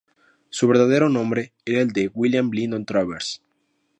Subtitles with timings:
[0.49, 3.39] Su verdadero nombre era el de William Lindon-Travers.